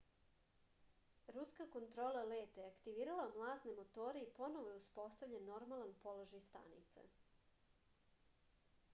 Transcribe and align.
ruska 1.33 1.65
kontrola 1.73 2.23
leta 2.29 2.61
je 2.63 2.69
aktivirala 2.71 3.25
mlazne 3.35 3.73
motore 3.79 4.23
i 4.27 4.31
ponovo 4.39 4.71
je 4.71 4.79
uspostavljen 4.79 5.45
normalan 5.51 5.93
položaj 6.07 6.41
stanice 6.47 7.05